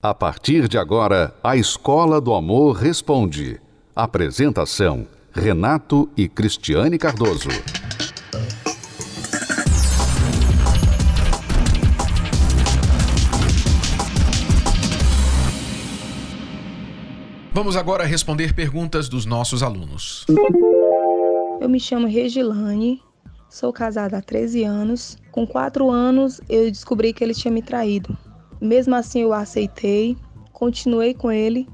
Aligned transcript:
A 0.00 0.14
partir 0.14 0.68
de 0.68 0.78
agora, 0.78 1.34
a 1.42 1.56
Escola 1.56 2.20
do 2.20 2.32
Amor 2.32 2.76
Responde. 2.76 3.60
Apresentação: 3.96 5.08
Renato 5.32 6.08
e 6.16 6.28
Cristiane 6.28 6.96
Cardoso. 6.96 7.48
Vamos 17.52 17.74
agora 17.74 18.04
responder 18.04 18.54
perguntas 18.54 19.08
dos 19.08 19.26
nossos 19.26 19.64
alunos. 19.64 20.24
Eu 21.60 21.68
me 21.68 21.80
chamo 21.80 22.06
Regilane, 22.06 23.02
sou 23.50 23.72
casada 23.72 24.18
há 24.18 24.22
13 24.22 24.62
anos. 24.62 25.18
Com 25.32 25.44
4 25.44 25.90
anos, 25.90 26.40
eu 26.48 26.70
descobri 26.70 27.12
que 27.12 27.24
ele 27.24 27.34
tinha 27.34 27.50
me 27.50 27.62
traído. 27.62 28.16
Mesmo 28.60 28.94
assim, 28.94 29.20
eu 29.20 29.32
aceitei, 29.32 30.16
continuei 30.52 31.14
com 31.14 31.30
ele. 31.30 31.68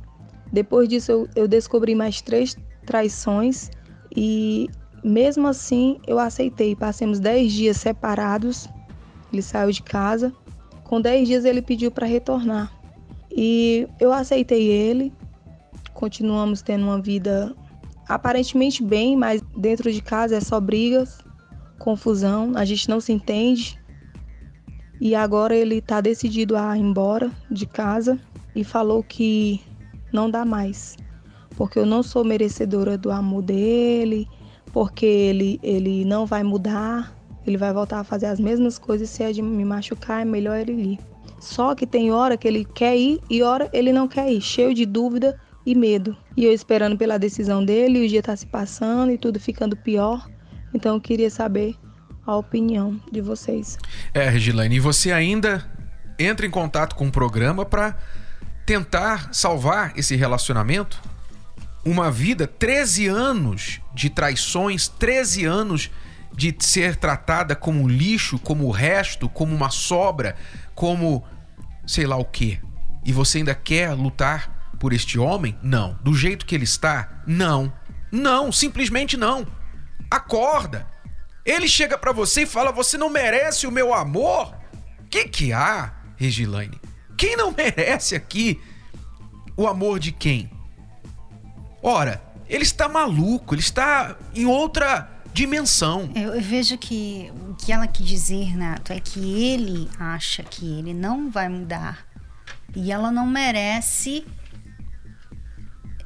Depois 0.52 0.88
disso, 0.88 1.10
eu, 1.10 1.28
eu 1.34 1.48
descobri 1.48 1.94
mais 1.94 2.20
três 2.20 2.56
traições 2.84 3.70
e, 4.14 4.68
mesmo 5.02 5.48
assim, 5.48 5.98
eu 6.06 6.18
aceitei. 6.18 6.76
Passamos 6.76 7.18
10 7.18 7.52
dias 7.52 7.76
separados. 7.78 8.68
Ele 9.32 9.42
saiu 9.42 9.70
de 9.70 9.82
casa. 9.82 10.32
Com 10.84 11.00
10 11.00 11.26
dias, 11.26 11.44
ele 11.44 11.62
pediu 11.62 11.90
para 11.90 12.06
retornar. 12.06 12.72
E 13.30 13.88
eu 13.98 14.12
aceitei 14.12 14.68
ele. 14.68 15.12
Continuamos 15.92 16.62
tendo 16.62 16.84
uma 16.84 17.00
vida 17.00 17.54
aparentemente 18.08 18.82
bem, 18.82 19.16
mas 19.16 19.40
dentro 19.56 19.90
de 19.92 20.02
casa 20.02 20.36
é 20.36 20.40
só 20.40 20.60
brigas, 20.60 21.18
confusão, 21.78 22.52
a 22.54 22.64
gente 22.64 22.88
não 22.88 23.00
se 23.00 23.12
entende. 23.12 23.78
E 25.00 25.14
agora 25.14 25.54
ele 25.54 25.76
está 25.76 26.00
decidido 26.00 26.56
a 26.56 26.76
ir 26.76 26.80
embora 26.80 27.30
de 27.50 27.66
casa 27.66 28.18
e 28.54 28.62
falou 28.62 29.02
que 29.02 29.60
não 30.12 30.30
dá 30.30 30.44
mais, 30.44 30.96
porque 31.56 31.78
eu 31.78 31.86
não 31.86 32.02
sou 32.02 32.24
merecedora 32.24 32.96
do 32.96 33.10
amor 33.10 33.42
dele, 33.42 34.28
porque 34.72 35.04
ele, 35.04 35.58
ele 35.62 36.04
não 36.04 36.24
vai 36.24 36.42
mudar, 36.42 37.16
ele 37.46 37.56
vai 37.56 37.72
voltar 37.72 38.00
a 38.00 38.04
fazer 38.04 38.26
as 38.26 38.40
mesmas 38.40 38.78
coisas, 38.78 39.10
se 39.10 39.22
é 39.22 39.32
de 39.32 39.42
me 39.42 39.64
machucar, 39.64 40.22
é 40.22 40.24
melhor 40.24 40.56
ele 40.56 40.72
ir. 40.72 40.98
Só 41.40 41.74
que 41.74 41.86
tem 41.86 42.10
hora 42.10 42.36
que 42.36 42.48
ele 42.48 42.64
quer 42.64 42.96
ir 42.96 43.20
e 43.28 43.42
hora 43.42 43.68
ele 43.72 43.92
não 43.92 44.08
quer 44.08 44.32
ir, 44.32 44.40
cheio 44.40 44.72
de 44.72 44.86
dúvida 44.86 45.38
e 45.66 45.74
medo. 45.74 46.16
E 46.36 46.44
eu 46.44 46.52
esperando 46.52 46.96
pela 46.96 47.18
decisão 47.18 47.64
dele, 47.64 48.04
o 48.04 48.08
dia 48.08 48.20
está 48.20 48.34
se 48.34 48.46
passando 48.46 49.12
e 49.12 49.18
tudo 49.18 49.38
ficando 49.38 49.76
pior. 49.76 50.28
Então 50.72 50.94
eu 50.94 51.00
queria 51.00 51.30
saber 51.30 51.74
a 52.26 52.36
opinião 52.36 53.00
de 53.10 53.20
vocês. 53.20 53.78
É, 54.12 54.28
Regilane, 54.28 54.76
e 54.76 54.80
você 54.80 55.12
ainda 55.12 55.64
entra 56.18 56.46
em 56.46 56.50
contato 56.50 56.94
com 56.94 57.08
o 57.08 57.12
programa 57.12 57.64
para 57.64 57.96
tentar 58.64 59.32
salvar 59.32 59.92
esse 59.96 60.16
relacionamento? 60.16 61.00
Uma 61.84 62.10
vida, 62.10 62.46
13 62.46 63.08
anos 63.08 63.80
de 63.94 64.08
traições, 64.08 64.88
13 64.88 65.44
anos 65.44 65.90
de 66.32 66.54
ser 66.58 66.96
tratada 66.96 67.54
como 67.54 67.86
lixo, 67.86 68.38
como 68.38 68.70
resto, 68.70 69.28
como 69.28 69.54
uma 69.54 69.70
sobra, 69.70 70.34
como 70.74 71.24
sei 71.86 72.06
lá 72.06 72.16
o 72.16 72.24
quê. 72.24 72.58
E 73.04 73.12
você 73.12 73.38
ainda 73.38 73.54
quer 73.54 73.92
lutar 73.92 74.72
por 74.80 74.92
este 74.92 75.18
homem? 75.18 75.56
Não. 75.62 75.98
Do 76.02 76.14
jeito 76.14 76.46
que 76.46 76.54
ele 76.54 76.64
está? 76.64 77.22
Não. 77.26 77.72
Não, 78.10 78.50
simplesmente 78.50 79.16
não. 79.16 79.46
Acorda. 80.10 80.86
Ele 81.44 81.68
chega 81.68 81.98
para 81.98 82.12
você 82.12 82.42
e 82.42 82.46
fala: 82.46 82.72
"Você 82.72 82.96
não 82.96 83.10
merece 83.10 83.66
o 83.66 83.70
meu 83.70 83.92
amor". 83.92 84.54
Que 85.10 85.28
que 85.28 85.52
há, 85.52 85.92
Regilane? 86.16 86.80
Quem 87.16 87.36
não 87.36 87.50
merece 87.56 88.14
aqui 88.14 88.60
o 89.56 89.66
amor 89.66 89.98
de 89.98 90.12
quem? 90.12 90.50
Ora, 91.82 92.22
ele 92.48 92.62
está 92.62 92.88
maluco, 92.88 93.54
ele 93.54 93.60
está 93.60 94.16
em 94.34 94.46
outra 94.46 95.10
dimensão. 95.32 96.10
Eu, 96.14 96.34
eu 96.34 96.40
vejo 96.40 96.78
que 96.78 97.30
o 97.50 97.54
que 97.54 97.72
ela 97.72 97.86
quis 97.86 98.06
dizer, 98.06 98.56
Nato, 98.56 98.92
é 98.92 99.00
que 99.00 99.42
ele 99.42 99.90
acha 99.98 100.42
que 100.42 100.78
ele 100.78 100.94
não 100.94 101.30
vai 101.30 101.48
mudar 101.48 102.06
e 102.74 102.90
ela 102.90 103.10
não 103.10 103.26
merece 103.26 104.26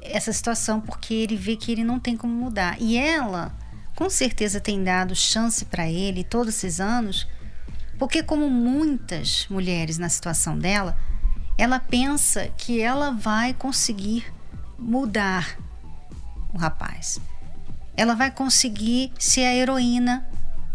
essa 0.02 0.32
situação 0.32 0.80
porque 0.80 1.14
ele 1.14 1.36
vê 1.36 1.56
que 1.56 1.72
ele 1.72 1.84
não 1.84 1.98
tem 1.98 2.16
como 2.16 2.32
mudar. 2.32 2.76
E 2.80 2.96
ela 2.96 3.54
com 3.98 4.09
certeza 4.09 4.60
tem 4.60 4.84
dado 4.84 5.12
chance 5.12 5.64
para 5.64 5.91
ele 5.91 6.22
todos 6.22 6.54
esses 6.54 6.81
anos, 6.81 7.26
porque, 7.98 8.22
como 8.22 8.48
muitas 8.48 9.44
mulheres 9.50 9.98
na 9.98 10.09
situação 10.09 10.56
dela, 10.56 10.97
ela 11.59 11.81
pensa 11.81 12.47
que 12.56 12.81
ela 12.81 13.10
vai 13.10 13.53
conseguir 13.53 14.25
mudar 14.78 15.58
o 16.54 16.58
rapaz. 16.58 17.19
Ela 17.97 18.14
vai 18.14 18.31
conseguir 18.31 19.12
ser 19.19 19.47
a 19.47 19.53
heroína 19.53 20.25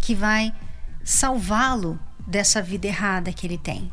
que 0.01 0.13
vai 0.13 0.53
salvá-lo 1.01 1.97
dessa 2.27 2.61
vida 2.61 2.87
errada 2.87 3.31
que 3.31 3.47
ele 3.47 3.57
tem. 3.57 3.89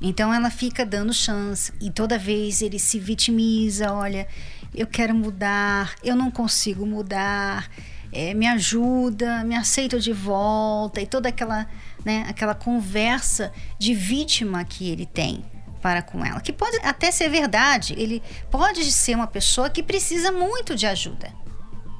Então 0.00 0.34
ela 0.34 0.50
fica 0.50 0.84
dando 0.84 1.14
chance 1.14 1.72
e 1.80 1.88
toda 1.88 2.18
vez 2.18 2.60
ele 2.60 2.80
se 2.80 2.98
vitimiza, 2.98 3.92
olha, 3.92 4.26
eu 4.74 4.88
quero 4.88 5.14
mudar, 5.14 5.94
eu 6.02 6.16
não 6.16 6.32
consigo 6.32 6.84
mudar, 6.84 7.70
é, 8.12 8.34
me 8.34 8.46
ajuda, 8.46 9.42
me 9.42 9.56
aceita 9.56 9.98
de 9.98 10.12
volta 10.12 11.00
e 11.00 11.06
toda 11.06 11.30
aquela, 11.30 11.66
né, 12.04 12.26
aquela 12.28 12.54
conversa 12.54 13.50
de 13.78 13.94
vítima 13.94 14.62
que 14.64 14.90
ele 14.90 15.06
tem 15.06 15.44
para 15.80 16.02
com 16.02 16.24
ela, 16.24 16.40
que 16.40 16.52
pode 16.52 16.78
até 16.84 17.10
ser 17.10 17.28
verdade. 17.28 17.94
Ele 17.96 18.22
pode 18.50 18.84
ser 18.92 19.16
uma 19.16 19.26
pessoa 19.26 19.68
que 19.68 19.82
precisa 19.82 20.30
muito 20.30 20.76
de 20.76 20.86
ajuda. 20.86 21.32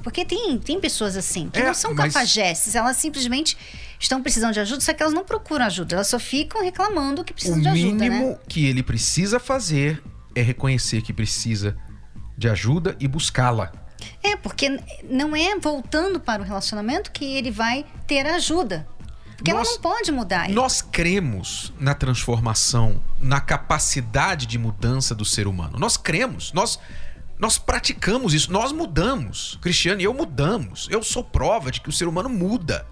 Porque 0.03 0.25
tem, 0.25 0.59
tem 0.59 0.81
pessoas 0.81 1.17
assim, 1.17 1.49
que 1.49 1.61
é, 1.61 1.67
não 1.67 1.75
são 1.75 1.95
mas... 1.95 2.37
elas 2.75 2.97
simplesmente 2.97 3.57
estão 3.99 4.21
precisando 4.21 4.53
de 4.53 4.61
ajuda, 4.61 4.81
só 4.81 4.93
que 4.93 5.03
elas 5.03 5.15
não 5.15 5.25
procuram 5.25 5.65
ajuda, 5.65 5.95
elas 5.95 6.09
só 6.09 6.19
ficam 6.19 6.63
reclamando 6.63 7.23
que 7.25 7.33
precisam 7.33 7.61
de 7.61 7.69
ajuda. 7.69 7.89
O 7.89 7.95
mínimo 7.95 8.31
né? 8.31 8.39
que 8.49 8.67
ele 8.67 8.83
precisa 8.83 9.39
fazer 9.39 10.03
é 10.35 10.43
reconhecer 10.43 11.03
que 11.03 11.13
precisa 11.13 11.77
de 12.37 12.49
ajuda 12.49 12.97
e 12.99 13.07
buscá-la. 13.07 13.82
É, 14.23 14.37
porque 14.37 14.81
não 15.03 15.35
é 15.35 15.59
voltando 15.59 16.21
para 16.21 16.43
o 16.43 16.45
relacionamento 16.45 17.11
que 17.11 17.25
ele 17.25 17.51
vai 17.51 17.85
ter 18.07 18.25
ajuda. 18.27 18.87
Porque 19.37 19.53
nós, 19.53 19.67
ela 19.67 19.77
não 19.77 19.83
pode 19.83 20.13
mudar. 20.13 20.49
Nós 20.49 20.81
cremos 20.81 21.73
na 21.81 21.95
transformação, 21.95 23.03
na 23.19 23.41
capacidade 23.41 24.47
de 24.47 24.57
mudança 24.57 25.15
do 25.15 25.25
ser 25.25 25.49
humano. 25.49 25.79
Nós 25.79 25.97
cremos, 25.97 26.53
nós 26.53 26.79
nós 27.43 27.59
praticamos 27.59 28.35
isso, 28.35 28.53
nós 28.53 28.71
mudamos. 28.71 29.59
Cristiano 29.61 30.01
e 30.01 30.05
eu 30.05 30.15
mudamos. 30.15 30.87
Eu 30.89 31.03
sou 31.03 31.25
prova 31.25 31.73
de 31.73 31.81
que 31.81 31.89
o 31.89 31.93
ser 31.93 32.07
humano 32.07 32.29
muda. 32.29 32.87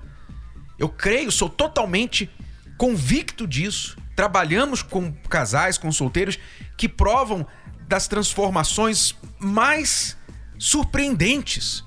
Eu 0.76 0.88
creio, 0.88 1.30
sou 1.30 1.48
totalmente 1.48 2.28
convicto 2.76 3.46
disso. 3.46 3.96
Trabalhamos 4.16 4.82
com 4.82 5.12
casais, 5.28 5.78
com 5.78 5.92
solteiros 5.92 6.36
que 6.76 6.88
provam 6.88 7.46
das 7.86 8.08
transformações 8.08 9.14
mais 9.38 10.16
surpreendentes. 10.60 11.82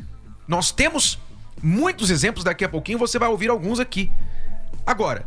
Nós 0.47 0.71
temos 0.71 1.19
muitos 1.61 2.09
exemplos, 2.09 2.43
daqui 2.43 2.65
a 2.65 2.69
pouquinho 2.69 2.97
você 2.97 3.19
vai 3.19 3.29
ouvir 3.29 3.51
alguns 3.51 3.79
aqui. 3.79 4.11
Agora, 4.83 5.25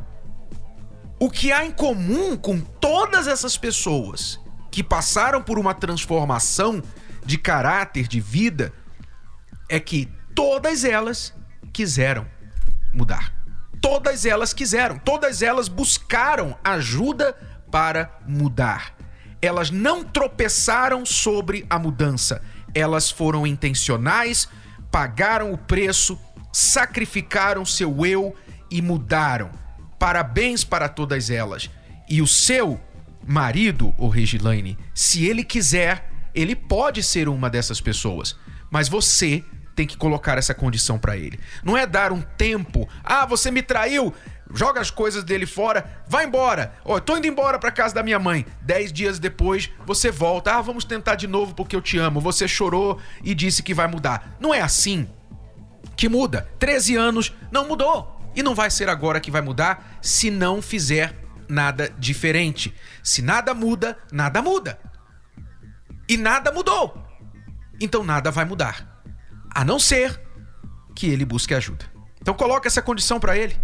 o 1.18 1.30
que 1.30 1.52
há 1.52 1.64
em 1.64 1.70
comum 1.70 2.36
com 2.36 2.60
todas 2.60 3.28
essas 3.28 3.56
pessoas 3.56 4.40
que 4.70 4.82
passaram 4.82 5.40
por 5.40 5.60
uma 5.60 5.72
transformação 5.72 6.82
de 7.24 7.38
caráter, 7.38 8.08
de 8.08 8.20
vida, 8.20 8.72
é 9.68 9.78
que 9.78 10.08
todas 10.34 10.84
elas 10.84 11.32
quiseram 11.72 12.26
mudar. 12.92 13.32
Todas 13.80 14.26
elas 14.26 14.52
quiseram, 14.52 14.98
todas 14.98 15.40
elas 15.40 15.68
buscaram 15.68 16.58
ajuda 16.64 17.32
para 17.70 18.18
mudar. 18.26 18.94
Elas 19.40 19.70
não 19.70 20.02
tropeçaram 20.02 21.06
sobre 21.06 21.64
a 21.70 21.78
mudança, 21.78 22.42
elas 22.76 23.10
foram 23.10 23.46
intencionais, 23.46 24.46
pagaram 24.90 25.50
o 25.50 25.56
preço, 25.56 26.18
sacrificaram 26.52 27.64
seu 27.64 28.04
eu 28.04 28.36
e 28.70 28.82
mudaram. 28.82 29.50
Parabéns 29.98 30.62
para 30.62 30.86
todas 30.86 31.30
elas. 31.30 31.70
E 32.06 32.20
o 32.20 32.26
seu 32.26 32.78
marido, 33.26 33.94
o 33.96 34.08
Regilane, 34.08 34.78
se 34.94 35.24
ele 35.24 35.42
quiser, 35.42 36.10
ele 36.34 36.54
pode 36.54 37.02
ser 37.02 37.30
uma 37.30 37.48
dessas 37.48 37.80
pessoas. 37.80 38.36
Mas 38.70 38.90
você 38.90 39.42
tem 39.74 39.86
que 39.86 39.96
colocar 39.96 40.36
essa 40.36 40.54
condição 40.54 40.98
para 40.98 41.16
ele. 41.16 41.40
Não 41.64 41.78
é 41.78 41.86
dar 41.86 42.12
um 42.12 42.20
tempo. 42.20 42.86
Ah, 43.02 43.24
você 43.24 43.50
me 43.50 43.62
traiu 43.62 44.12
joga 44.52 44.80
as 44.80 44.90
coisas 44.90 45.24
dele 45.24 45.46
fora, 45.46 46.02
vai 46.06 46.24
embora. 46.24 46.74
Ó, 46.84 46.96
oh, 46.96 47.00
tô 47.00 47.16
indo 47.16 47.26
embora 47.26 47.58
pra 47.58 47.70
casa 47.70 47.94
da 47.94 48.02
minha 48.02 48.18
mãe. 48.18 48.46
Dez 48.62 48.92
dias 48.92 49.18
depois, 49.18 49.70
você 49.84 50.10
volta. 50.10 50.54
Ah, 50.54 50.62
vamos 50.62 50.84
tentar 50.84 51.14
de 51.14 51.26
novo 51.26 51.54
porque 51.54 51.74
eu 51.74 51.80
te 51.80 51.98
amo. 51.98 52.20
Você 52.20 52.46
chorou 52.46 53.00
e 53.22 53.34
disse 53.34 53.62
que 53.62 53.74
vai 53.74 53.86
mudar. 53.86 54.36
Não 54.40 54.54
é 54.54 54.60
assim 54.60 55.08
que 55.96 56.08
muda. 56.08 56.48
13 56.58 56.96
anos 56.96 57.32
não 57.50 57.66
mudou. 57.66 58.14
E 58.34 58.42
não 58.42 58.54
vai 58.54 58.70
ser 58.70 58.88
agora 58.88 59.20
que 59.20 59.30
vai 59.30 59.40
mudar 59.40 59.98
se 60.02 60.30
não 60.30 60.60
fizer 60.60 61.14
nada 61.48 61.92
diferente. 61.98 62.74
Se 63.02 63.22
nada 63.22 63.54
muda, 63.54 63.96
nada 64.12 64.42
muda. 64.42 64.78
E 66.08 66.16
nada 66.16 66.52
mudou. 66.52 67.02
Então 67.80 68.04
nada 68.04 68.30
vai 68.30 68.44
mudar. 68.44 69.02
A 69.54 69.64
não 69.64 69.78
ser 69.78 70.20
que 70.94 71.08
ele 71.08 71.24
busque 71.24 71.54
ajuda. 71.54 71.84
Então 72.20 72.34
coloca 72.34 72.68
essa 72.68 72.82
condição 72.82 73.18
para 73.18 73.36
ele. 73.36 73.58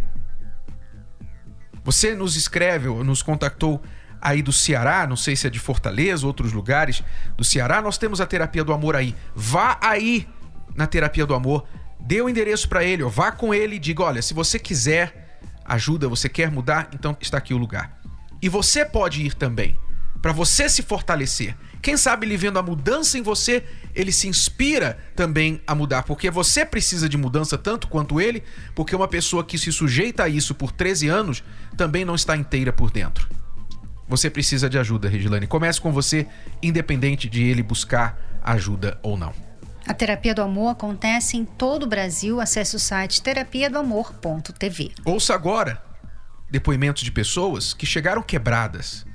Você 1.85 2.15
nos 2.15 2.37
escreve, 2.37 2.89
nos 2.89 3.23
contactou 3.23 3.83
aí 4.21 4.41
do 4.41 4.53
Ceará, 4.53 5.07
não 5.07 5.17
sei 5.17 5.35
se 5.35 5.47
é 5.49 5.51
de 5.51 5.59
Fortaleza, 5.59 6.27
outros 6.27 6.53
lugares 6.53 7.03
do 7.37 7.43
Ceará, 7.43 7.83
nós 7.83 7.99
temos 7.99 8.21
a 8.21 8.27
terapia 8.27 8.63
do 8.63 8.73
amor 8.73 8.95
aí. 8.95 9.17
Vá 9.35 9.79
aí 9.81 10.29
na 10.77 10.87
terapia 10.87 11.27
do 11.27 11.35
amor, 11.35 11.67
dê 11.99 12.23
o 12.23 12.29
endereço 12.29 12.69
para 12.69 12.85
ele, 12.85 13.03
ó, 13.03 13.09
vá 13.09 13.33
com 13.33 13.53
ele 13.53 13.77
e 13.77 13.79
diga: 13.79 14.05
olha, 14.05 14.23
se 14.23 14.33
você 14.33 14.59
quiser 14.59 15.41
ajuda, 15.65 16.09
você 16.09 16.29
quer 16.29 16.51
mudar, 16.51 16.89
então 16.93 17.17
está 17.21 17.39
aqui 17.39 17.53
o 17.53 17.59
lugar. 17.59 17.99
E 18.41 18.49
você 18.49 18.85
pode 18.85 19.23
ir 19.23 19.35
também, 19.35 19.77
para 20.21 20.33
você 20.33 20.69
se 20.69 20.83
fortalecer. 20.83 21.57
Quem 21.83 21.97
sabe 21.97 22.27
ele 22.27 22.37
vendo 22.37 22.61
a 22.61 22.63
mudança 22.63 23.19
em 23.19 23.23
você, 23.23 23.65
ele 23.93 24.13
se 24.13 24.29
inspira 24.29 24.97
também 25.17 25.61
a 25.67 25.75
mudar, 25.75 26.05
porque 26.05 26.31
você 26.31 26.65
precisa 26.65 27.09
de 27.09 27.19
mudança 27.19 27.59
tanto 27.59 27.89
quanto 27.89 28.21
ele, 28.21 28.45
porque 28.73 28.95
uma 28.95 29.09
pessoa 29.09 29.43
que 29.45 29.59
se 29.59 29.73
sujeita 29.73 30.23
a 30.23 30.29
isso 30.29 30.55
por 30.55 30.71
13 30.71 31.09
anos 31.09 31.43
também 31.77 32.05
não 32.05 32.15
está 32.15 32.37
inteira 32.37 32.73
por 32.73 32.91
dentro. 32.91 33.29
Você 34.09 34.31
precisa 34.31 34.71
de 34.71 34.79
ajuda, 34.79 35.09
Regilane. 35.09 35.47
Comece 35.47 35.81
com 35.81 35.91
você, 35.91 36.29
independente 36.63 37.29
de 37.29 37.43
ele 37.43 37.63
buscar 37.63 38.41
ajuda 38.45 38.99
ou 39.03 39.17
não. 39.17 39.33
A 39.87 39.93
terapia 39.93 40.35
do 40.35 40.43
amor 40.43 40.69
acontece 40.69 41.37
em 41.37 41.45
todo 41.45 41.83
o 41.83 41.87
Brasil. 41.87 42.41
Acesse 42.41 42.77
o 42.77 42.79
site 42.79 43.21
terapiadoamor.tv. 43.23 44.93
Ouça 45.05 45.35
agora 45.35 45.83
depoimentos 46.51 47.03
de 47.03 47.11
pessoas 47.11 47.73
que 47.73 47.87
chegaram 47.87 48.23
quebradas, 48.23 49.07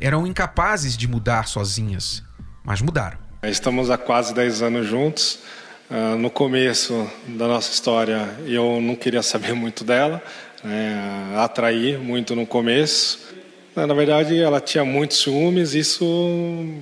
eram 0.00 0.26
incapazes 0.26 0.96
de 0.96 1.08
mudar 1.08 1.48
sozinhas, 1.48 2.22
mas 2.64 2.80
mudaram. 2.80 3.18
Estamos 3.42 3.90
há 3.90 3.98
quase 3.98 4.34
10 4.34 4.62
anos 4.62 4.86
juntos. 4.86 5.38
Uh, 5.88 6.16
no 6.16 6.30
começo 6.30 7.08
da 7.28 7.46
nossa 7.46 7.72
história, 7.72 8.28
eu 8.44 8.80
não 8.80 8.96
queria 8.96 9.22
saber 9.22 9.54
muito 9.54 9.84
dela, 9.84 10.20
né? 10.64 11.34
atraí 11.36 11.96
muito 11.96 12.34
no 12.34 12.44
começo. 12.44 13.20
Na 13.76 13.92
verdade, 13.92 14.40
ela 14.40 14.58
tinha 14.58 14.84
muitos 14.86 15.18
ciúmes, 15.18 15.74
isso 15.74 16.02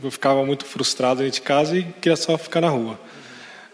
eu 0.02 0.10
ficava 0.12 0.46
muito 0.46 0.64
frustrado 0.64 1.20
dentro 1.20 1.34
de 1.34 1.40
casa 1.40 1.76
e 1.76 1.82
queria 1.82 2.17
só 2.17 2.38
ficar 2.38 2.60
na 2.60 2.69
rua. 2.69 2.99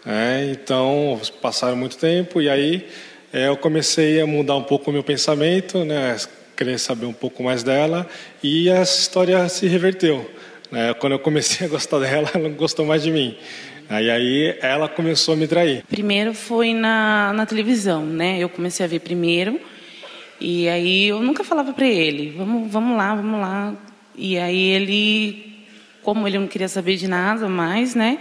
É, 0.03 0.49
então, 0.51 1.21
passaram 1.39 1.75
muito 1.75 1.97
tempo 1.97 2.41
e 2.41 2.49
aí 2.49 2.89
é, 3.31 3.47
eu 3.47 3.55
comecei 3.55 4.19
a 4.19 4.25
mudar 4.25 4.55
um 4.55 4.63
pouco 4.63 4.89
o 4.89 4.93
meu 4.93 5.03
pensamento, 5.03 5.85
né, 5.85 6.17
querer 6.61 6.77
saber 6.77 7.07
um 7.07 7.13
pouco 7.13 7.41
mais 7.41 7.63
dela 7.63 8.07
e 8.43 8.69
essa 8.69 8.99
história 9.01 9.49
se 9.49 9.65
reverteu. 9.65 10.29
Né? 10.71 10.93
Quando 10.93 11.13
eu 11.13 11.19
comecei 11.19 11.65
a 11.65 11.69
gostar 11.69 11.97
dela, 12.05 12.29
ela 12.31 12.47
não 12.49 12.55
gostou 12.55 12.85
mais 12.85 13.01
de 13.01 13.09
mim. 13.09 13.35
Aí, 13.89 14.11
aí 14.11 14.57
ela 14.61 14.87
começou 14.87 15.33
a 15.33 15.37
me 15.37 15.47
trair. 15.47 15.83
Primeiro 15.89 16.35
foi 16.35 16.75
na, 16.75 17.33
na 17.33 17.47
televisão, 17.47 18.05
né? 18.05 18.37
Eu 18.37 18.47
comecei 18.47 18.85
a 18.85 18.87
ver 18.87 18.99
primeiro 18.99 19.59
e 20.39 20.69
aí 20.69 21.07
eu 21.07 21.19
nunca 21.19 21.43
falava 21.43 21.73
para 21.73 21.87
ele, 21.87 22.35
vamos, 22.37 22.71
vamos 22.71 22.95
lá, 22.95 23.15
vamos 23.15 23.41
lá. 23.41 23.73
E 24.15 24.37
aí 24.37 24.69
ele, 24.69 25.65
como 26.03 26.27
ele 26.27 26.37
não 26.37 26.47
queria 26.47 26.67
saber 26.67 26.95
de 26.95 27.07
nada 27.07 27.49
mais, 27.49 27.95
né? 27.95 28.19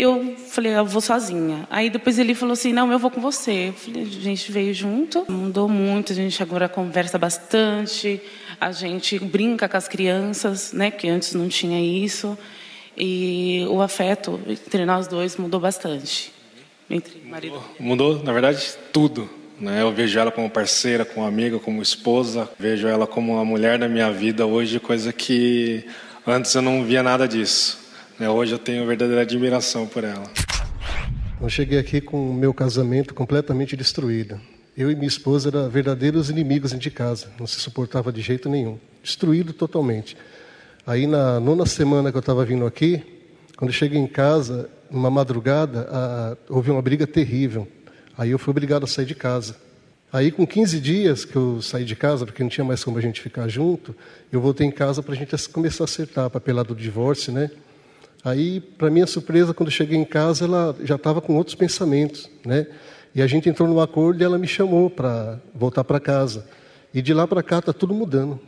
Eu 0.00 0.36
falei, 0.36 0.72
eu 0.72 0.84
vou 0.84 1.00
sozinha. 1.00 1.66
Aí 1.70 1.90
depois 1.90 2.18
ele 2.18 2.34
falou 2.34 2.54
assim, 2.54 2.72
não, 2.72 2.90
eu 2.90 2.98
vou 2.98 3.10
com 3.10 3.20
você. 3.20 3.68
Eu 3.68 3.72
falei, 3.72 4.02
a 4.02 4.06
gente 4.06 4.50
veio 4.50 4.72
junto, 4.72 5.26
mudou 5.30 5.68
muito, 5.68 6.12
a 6.12 6.14
gente 6.14 6.42
agora 6.42 6.68
conversa 6.68 7.18
bastante, 7.18 8.20
a 8.60 8.72
gente 8.72 9.18
brinca 9.18 9.68
com 9.68 9.76
as 9.76 9.88
crianças, 9.88 10.72
né? 10.72 10.90
Que 10.90 11.08
antes 11.08 11.34
não 11.34 11.48
tinha 11.48 11.80
isso. 11.80 12.38
E 12.96 13.64
o 13.68 13.80
afeto 13.80 14.40
entre 14.48 14.84
nós 14.84 15.06
dois 15.06 15.36
mudou 15.36 15.60
bastante. 15.60 16.32
Entre 16.88 17.20
marido 17.24 17.62
Mudou, 17.78 18.14
mudou 18.14 18.24
na 18.24 18.32
verdade, 18.32 18.74
tudo 18.92 19.28
né? 19.60 19.82
Eu 19.82 19.92
vejo 19.92 20.18
ela 20.18 20.30
como 20.30 20.48
parceira, 20.48 21.04
como 21.04 21.26
amiga, 21.26 21.58
como 21.58 21.82
esposa. 21.82 22.48
Vejo 22.58 22.88
ela 22.88 23.06
como 23.06 23.34
uma 23.34 23.44
mulher 23.44 23.78
da 23.78 23.88
minha 23.88 24.10
vida 24.10 24.46
hoje, 24.46 24.80
coisa 24.80 25.12
que 25.12 25.84
antes 26.26 26.54
eu 26.54 26.62
não 26.62 26.82
via 26.82 27.02
nada 27.02 27.28
disso. 27.28 27.78
Né? 28.20 28.28
Hoje 28.28 28.52
eu 28.52 28.58
tenho 28.58 28.86
verdadeira 28.86 29.22
admiração 29.22 29.86
por 29.86 30.04
ela. 30.04 30.30
Eu 31.40 31.48
cheguei 31.48 31.78
aqui 31.78 32.02
com 32.02 32.30
o 32.30 32.34
meu 32.34 32.52
casamento 32.52 33.14
completamente 33.14 33.74
destruído. 33.74 34.38
Eu 34.76 34.90
e 34.90 34.94
minha 34.94 35.08
esposa 35.08 35.48
eram 35.48 35.70
verdadeiros 35.70 36.28
inimigos 36.28 36.78
de 36.78 36.90
casa, 36.90 37.28
não 37.38 37.46
se 37.46 37.58
suportava 37.58 38.12
de 38.12 38.20
jeito 38.20 38.46
nenhum, 38.46 38.78
destruído 39.02 39.54
totalmente. 39.54 40.18
Aí 40.86 41.06
na 41.06 41.40
nona 41.40 41.64
semana 41.64 42.10
que 42.10 42.16
eu 42.18 42.20
estava 42.20 42.44
vindo 42.44 42.66
aqui, 42.66 43.02
quando 43.56 43.72
cheguei 43.72 43.98
em 43.98 44.06
casa, 44.06 44.68
numa 44.90 45.10
madrugada, 45.10 45.88
a, 45.90 46.36
houve 46.50 46.70
uma 46.70 46.82
briga 46.82 47.06
terrível. 47.06 47.66
Aí 48.18 48.32
eu 48.32 48.38
fui 48.38 48.50
obrigado 48.50 48.84
a 48.84 48.86
sair 48.86 49.06
de 49.06 49.14
casa. 49.14 49.56
Aí, 50.12 50.32
com 50.32 50.44
15 50.44 50.80
dias 50.80 51.24
que 51.24 51.36
eu 51.36 51.62
saí 51.62 51.84
de 51.84 51.94
casa, 51.94 52.26
porque 52.26 52.42
não 52.42 52.50
tinha 52.50 52.64
mais 52.64 52.82
como 52.82 52.98
a 52.98 53.00
gente 53.00 53.20
ficar 53.20 53.46
junto, 53.48 53.94
eu 54.30 54.40
voltei 54.40 54.66
em 54.66 54.70
casa 54.70 55.02
para 55.02 55.14
a 55.14 55.16
gente 55.16 55.48
começar 55.48 55.84
a 55.84 55.86
acertar 55.86 56.24
a 56.24 56.30
papelada 56.30 56.74
do 56.74 56.80
divórcio, 56.80 57.32
né? 57.32 57.48
Aí, 58.24 58.60
para 58.60 58.90
minha 58.90 59.06
surpresa, 59.06 59.54
quando 59.54 59.70
cheguei 59.70 59.98
em 59.98 60.04
casa, 60.04 60.44
ela 60.44 60.76
já 60.82 60.96
estava 60.96 61.20
com 61.20 61.36
outros 61.36 61.54
pensamentos, 61.54 62.30
né? 62.44 62.66
E 63.14 63.22
a 63.22 63.26
gente 63.26 63.48
entrou 63.48 63.68
num 63.68 63.80
acordo 63.80 64.20
e 64.20 64.24
ela 64.24 64.38
me 64.38 64.46
chamou 64.46 64.88
para 64.88 65.40
voltar 65.54 65.82
para 65.82 65.98
casa. 65.98 66.46
E 66.92 67.00
de 67.00 67.12
lá 67.14 67.26
para 67.26 67.42
cá 67.42 67.58
está 67.58 67.72
tudo 67.72 67.94
mudando, 67.94 68.38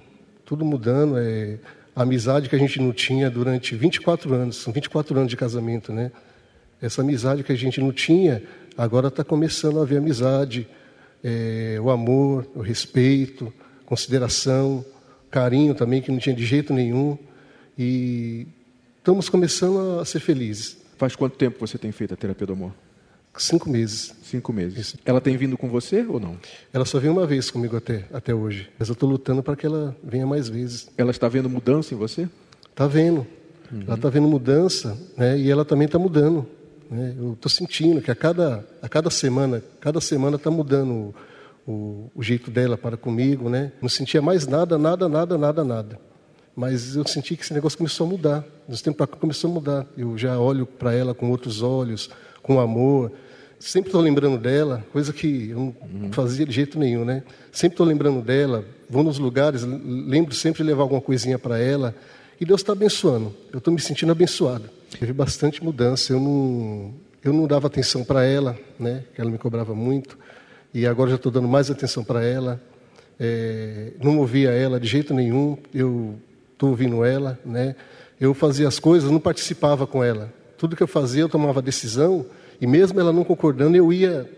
tudo 0.45 0.65
mudando. 0.65 1.17
É 1.19 1.59
a 1.95 2.03
amizade 2.03 2.49
que 2.49 2.57
a 2.57 2.59
gente 2.59 2.81
não 2.81 2.93
tinha 2.93 3.29
durante 3.31 3.75
24 3.75 4.33
anos, 4.35 4.57
são 4.57 4.73
24 4.73 5.17
anos 5.17 5.31
de 5.31 5.37
casamento, 5.37 5.93
né? 5.93 6.13
Essa 6.81 7.03
amizade 7.03 7.43
que 7.43 7.53
a 7.53 7.57
gente 7.57 7.81
não 7.81 7.93
tinha, 7.93 8.43
Agora 8.77 9.09
está 9.09 9.23
começando 9.23 9.79
a 9.79 9.83
haver 9.83 9.99
amizade, 9.99 10.67
é, 11.23 11.79
o 11.81 11.91
amor, 11.91 12.47
o 12.55 12.61
respeito, 12.61 13.53
consideração, 13.85 14.85
carinho 15.31 15.75
também, 15.75 16.01
que 16.01 16.11
não 16.11 16.19
tinha 16.19 16.35
de 16.35 16.45
jeito 16.45 16.73
nenhum. 16.73 17.19
E 17.79 18.47
estamos 19.03 19.29
começando 19.29 19.99
a 20.01 20.05
ser 20.05 20.21
felizes. 20.21 20.77
Faz 20.97 21.17
quanto 21.17 21.37
tempo 21.37 21.59
você 21.59 21.77
tem 21.77 21.91
feito 21.91 22.15
a 22.15 22.17
terapia 22.17 22.47
do 22.47 22.53
amor? 22.53 22.73
Cinco 23.37 23.69
meses. 23.69 24.15
Cinco 24.23 24.53
meses. 24.53 24.79
Isso. 24.79 24.99
Ela 25.05 25.21
tem 25.21 25.37
vindo 25.37 25.59
com 25.59 25.69
você 25.69 26.07
ou 26.07 26.21
não? 26.21 26.37
Ela 26.73 26.85
só 26.85 27.01
veio 27.01 27.13
uma 27.13 27.27
vez 27.27 27.51
comigo 27.51 27.77
até, 27.77 28.05
até 28.13 28.33
hoje. 28.33 28.71
Mas 28.79 28.89
eu 28.89 28.93
estou 28.93 29.09
lutando 29.09 29.43
para 29.43 29.57
que 29.57 29.67
ela 29.67 29.97
venha 30.05 30.25
mais 30.25 30.49
vezes. 30.49 30.89
Ela 30.97 31.11
está 31.11 31.29
vendo 31.29 31.51
mudança 31.51 31.93
em 31.95 31.97
você? 31.99 32.29
Está 32.71 32.87
vendo. 32.87 33.27
Uhum. 33.73 33.83
Ela 33.87 33.97
está 33.97 34.09
vendo 34.09 34.29
mudança 34.29 34.97
né? 35.17 35.37
e 35.37 35.51
ela 35.51 35.65
também 35.65 35.87
está 35.87 35.99
mudando. 35.99 36.47
Né? 36.89 37.17
Eu 37.19 37.33
estou 37.33 37.51
sentindo 37.51 38.01
que 38.01 38.11
a 38.11 38.15
cada, 38.15 38.65
a 38.81 38.89
cada 38.89 39.11
semana, 39.11 39.65
cada 39.81 40.01
semana 40.01 40.37
está 40.37 40.51
mudando 40.51 40.93
o, 40.93 41.15
o, 41.67 42.11
o, 42.15 42.23
jeito 42.23 42.53
dela 42.53 42.79
para 42.79 42.97
comigo, 42.97 43.49
né? 43.49 43.73
Não 43.81 43.89
sentia 43.89 44.23
mais 44.23 44.47
nada, 44.47 44.79
nada, 44.79 45.09
nada, 45.09 45.37
nada, 45.37 45.65
nada. 45.65 46.12
Mas 46.55 46.97
eu 46.97 47.07
senti 47.07 47.35
que 47.37 47.43
esse 47.43 47.55
negócio 47.55 47.79
começou 47.79 48.07
a 48.07 48.11
mudar. 48.11 48.45
Nos 48.69 48.83
tempos 48.83 48.99
para 48.99 49.07
cá 49.07 49.17
começou 49.17 49.51
a 49.51 49.55
mudar. 49.55 49.87
Eu 49.97 50.17
já 50.19 50.39
olho 50.39 50.67
para 50.67 50.93
ela 50.93 51.15
com 51.15 51.31
outros 51.31 51.63
olhos, 51.63 52.11
com 52.43 52.61
amor. 52.61 53.11
Sempre 53.59 53.89
estou 53.89 54.01
lembrando 54.01 54.39
dela, 54.39 54.85
coisa 54.93 55.13
que 55.13 55.51
eu 55.51 55.57
não 55.57 55.77
uhum. 55.81 56.13
fazia 56.13 56.45
de 56.45 56.53
jeito 56.53 56.79
nenhum, 56.79 57.05
né? 57.05 57.23
Sempre 57.53 57.75
estou 57.75 57.87
lembrando 57.87 58.21
dela. 58.21 58.65
Vou 58.91 59.05
nos 59.05 59.19
lugares, 59.19 59.63
lembro 59.63 60.35
sempre 60.35 60.63
de 60.63 60.69
levar 60.69 60.83
alguma 60.83 61.01
coisinha 61.01 61.39
para 61.39 61.59
ela. 61.59 61.95
E 62.41 62.45
Deus 62.45 62.61
está 62.61 62.73
abençoando. 62.73 63.33
Eu 63.53 63.59
estou 63.59 63.73
me 63.73 63.81
sentindo 63.81 64.11
abençoado. 64.11 64.69
Teve 64.99 65.13
bastante 65.13 65.63
mudança. 65.63 66.13
Eu 66.13 66.21
não, 66.21 66.93
eu 67.23 67.33
não 67.33 67.47
dava 67.47 67.69
atenção 67.69 68.05
para 68.05 68.25
ela, 68.25 68.59
né? 68.79 69.05
Ela 69.17 69.31
me 69.31 69.39
cobrava 69.39 69.75
muito. 69.75 70.19
E 70.75 70.87
agora 70.87 71.11
já 71.11 71.17
estou 71.17 71.31
dando 71.31 71.47
mais 71.47 71.71
atenção 71.71 72.03
para 72.03 72.25
ela. 72.25 72.61
É, 73.19 73.93
não 74.03 74.19
ouvia 74.19 74.51
ela 74.51 74.81
de 74.81 74.89
jeito 74.89 75.15
nenhum. 75.15 75.57
Eu 75.73 76.17
estou 76.63 76.71
ouvindo 76.71 77.05
ela, 77.05 77.39
né? 77.45 77.75
Eu 78.21 78.33
fazia 78.35 78.69
as 78.69 78.79
coisas, 78.79 79.11
não 79.11 79.19
participava 79.19 79.87
com 79.87 80.03
ela. 80.03 80.33
Tudo 80.57 80.77
que 80.77 80.83
eu 80.83 80.89
fazia, 80.89 81.23
eu 81.23 81.29
tomava 81.29 81.61
decisão. 81.61 82.25
E 82.61 82.67
mesmo 82.67 83.01
ela 83.01 83.13
não 83.13 83.25
concordando, 83.25 83.77
eu 83.77 83.93
ia, 83.93 84.31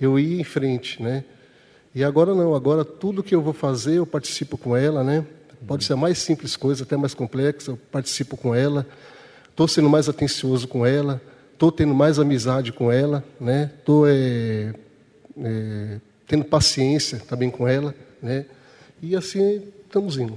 eu 0.00 0.18
ia 0.18 0.40
em 0.40 0.44
frente, 0.44 1.02
né? 1.02 1.24
E 1.94 2.02
agora 2.02 2.34
não. 2.34 2.54
Agora 2.54 2.84
tudo 2.84 3.22
que 3.22 3.34
eu 3.34 3.40
vou 3.40 3.52
fazer, 3.52 3.98
eu 3.98 4.06
participo 4.06 4.58
com 4.58 4.76
ela, 4.76 5.04
né? 5.04 5.24
Pode 5.66 5.84
ser 5.84 5.92
a 5.92 5.96
mais 5.96 6.18
simples 6.18 6.56
coisa, 6.56 6.82
até 6.82 6.96
mais 6.96 7.14
complexa, 7.14 7.72
eu 7.72 7.78
participo 7.90 8.36
com 8.36 8.54
ela 8.54 8.86
estou 9.60 9.68
sendo 9.68 9.90
mais 9.90 10.08
atencioso 10.08 10.66
com 10.66 10.86
ela, 10.86 11.20
estou 11.52 11.70
tendo 11.70 11.94
mais 11.94 12.18
amizade 12.18 12.72
com 12.72 12.90
ela, 12.90 13.22
né? 13.38 13.70
Estou 13.78 14.08
é, 14.08 14.72
é, 15.36 16.00
tendo 16.26 16.44
paciência 16.46 17.20
também 17.28 17.50
com 17.50 17.68
ela, 17.68 17.94
né? 18.22 18.46
E 19.02 19.14
assim 19.14 19.62
estamos 19.84 20.16
indo. 20.16 20.36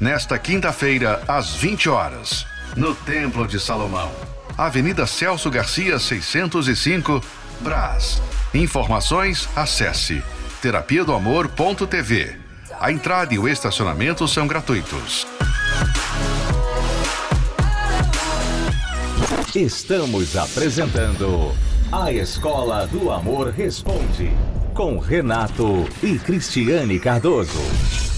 Nesta 0.00 0.38
quinta-feira, 0.38 1.22
às 1.28 1.54
20 1.54 1.88
horas, 1.88 2.46
no 2.76 2.94
Templo 2.94 3.46
de 3.46 3.60
Salomão, 3.60 4.10
Avenida 4.58 5.06
Celso 5.06 5.50
Garcia, 5.50 5.98
605, 5.98 7.22
Brás. 7.60 8.20
Informações, 8.52 9.48
acesse 9.54 10.22
terapia 10.60 11.04
do 11.04 11.14
amor.tv. 11.14 12.36
A 12.80 12.90
entrada 12.90 13.34
e 13.34 13.38
o 13.38 13.48
estacionamento 13.48 14.26
são 14.26 14.46
gratuitos. 14.46 15.26
Estamos 19.54 20.36
apresentando 20.36 21.54
A 21.92 22.12
Escola 22.12 22.86
do 22.88 23.12
Amor 23.12 23.50
Responde, 23.50 24.32
com 24.74 24.98
Renato 24.98 25.88
e 26.02 26.18
Cristiane 26.18 26.98
Cardoso. 26.98 28.13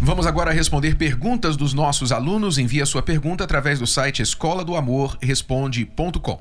Vamos 0.00 0.26
agora 0.26 0.52
responder 0.52 0.96
perguntas 0.96 1.56
dos 1.56 1.72
nossos 1.72 2.12
alunos. 2.12 2.58
Envie 2.58 2.82
a 2.82 2.86
sua 2.86 3.02
pergunta 3.02 3.44
através 3.44 3.78
do 3.78 3.86
site 3.86 4.22
escola 4.22 4.64
do 4.64 4.76
amor 4.76 5.16
responde.com. 5.20 6.38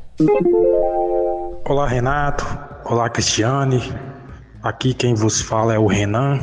Olá, 1.66 1.88
Renato. 1.88 2.46
Olá, 2.86 3.10
Cristiane. 3.10 3.82
Aqui 4.62 4.94
quem 4.94 5.14
vos 5.14 5.42
fala 5.42 5.74
é 5.74 5.80
o 5.80 5.88
Renan. 5.88 6.40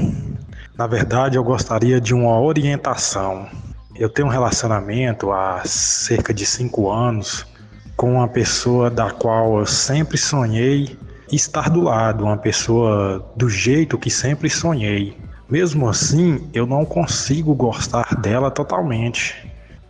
Na 0.76 0.87
verdade, 0.87 1.37
eu 1.37 1.45
gostaria 1.45 2.00
de 2.00 2.14
uma 2.14 2.40
orientação. 2.40 3.49
Eu 3.95 4.09
tenho 4.09 4.29
um 4.29 4.31
relacionamento 4.31 5.31
há 5.31 5.62
cerca 5.64 6.33
de 6.33 6.47
cinco 6.47 6.90
anos 6.90 7.47
com 7.97 8.14
uma 8.14 8.29
pessoa 8.29 8.88
da 8.88 9.11
qual 9.11 9.59
eu 9.59 9.67
sempre 9.67 10.17
sonhei 10.17 10.99
estar 11.31 11.69
do 11.69 11.83
lado, 11.83 12.25
uma 12.25 12.38
pessoa 12.38 13.31
do 13.37 13.49
jeito 13.49 13.99
que 13.99 14.11
sempre 14.11 14.49
sonhei. 14.49 15.17
Mesmo 15.50 15.88
assim, 15.88 16.49
eu 16.54 16.64
não 16.64 16.85
consigo 16.85 17.54
gostar 17.54 18.14
dela 18.21 18.50
totalmente. 18.50 19.35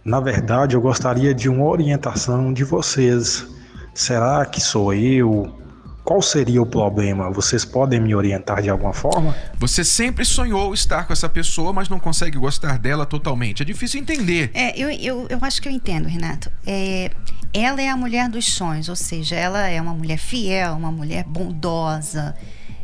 Na 0.03 0.19
verdade, 0.19 0.75
eu 0.75 0.81
gostaria 0.81 1.35
de 1.35 1.49
uma 1.49 1.67
orientação 1.67 2.53
de 2.53 2.65
vocês. 2.65 3.47
Será 3.95 4.47
que 4.47 4.61
sou 4.61 4.95
eu? 4.95 5.55
Qual 6.03 6.23
seria 6.23 6.63
o 6.63 6.67
problema? 6.67 7.31
Vocês 7.31 7.65
podem 7.65 8.01
me 8.01 8.15
orientar 8.15 8.63
de 8.63 8.71
alguma 8.71 8.95
forma? 8.95 9.37
Você 9.59 9.85
sempre 9.85 10.25
sonhou 10.25 10.73
estar 10.73 11.07
com 11.07 11.13
essa 11.13 11.29
pessoa, 11.29 11.73
mas 11.73 11.91
não 11.91 12.01
consegue 12.01 12.39
gostar 12.39 12.79
dela 12.79 13.05
totalmente. 13.05 13.63
É 13.63 13.65
difícil 13.67 14.01
entender. 14.01 14.51
É, 14.55 14.77
eu, 14.81 14.91
eu, 14.91 15.27
eu 15.29 15.39
acho 15.43 15.61
que 15.61 15.69
eu 15.69 15.73
entendo, 15.73 16.09
Renato. 16.09 16.51
É, 16.67 17.11
ela 17.53 17.83
é 17.83 17.89
a 17.89 17.97
mulher 17.97 18.31
dos 18.31 18.47
sonhos, 18.47 18.89
ou 18.89 18.97
seja, 18.97 19.37
ela 19.37 19.69
é 19.69 19.81
uma 19.81 19.93
mulher 19.93 20.19
fiel, 20.19 20.73
uma 20.73 20.91
mulher 20.91 21.25
bondosa, 21.25 22.35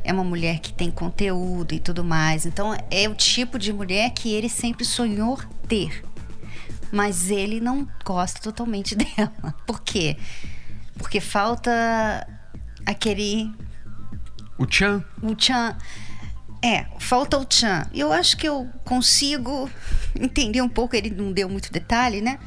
é 0.06 0.12
uma 0.12 0.22
mulher 0.22 0.60
que 0.60 0.72
tem 0.72 0.88
conteúdo 0.88 1.74
e 1.74 1.80
tudo 1.80 2.04
mais. 2.04 2.46
Então, 2.46 2.76
é 2.90 3.08
o 3.08 3.14
tipo 3.14 3.58
de 3.58 3.72
mulher 3.72 4.10
que 4.10 4.32
ele 4.32 4.48
sempre 4.48 4.84
sonhou 4.84 5.36
ter. 5.66 6.04
Mas 6.92 7.28
ele 7.28 7.60
não 7.60 7.86
gosta 8.04 8.40
totalmente 8.40 8.94
dela. 8.96 9.54
Por 9.66 9.82
quê? 9.82 10.16
Porque 10.96 11.20
falta 11.20 12.26
aquele. 12.86 13.52
O 14.56 14.66
Chan? 14.70 15.04
O 15.20 15.34
Chan. 15.36 15.76
É, 16.62 16.86
falta 17.00 17.36
o 17.36 17.44
Chan. 17.48 17.88
Eu 17.92 18.12
acho 18.12 18.36
que 18.36 18.48
eu 18.48 18.68
consigo 18.84 19.68
entender 20.14 20.62
um 20.62 20.68
pouco, 20.68 20.94
ele 20.94 21.10
não 21.10 21.32
deu 21.32 21.48
muito 21.48 21.72
detalhe, 21.72 22.20
né? 22.20 22.38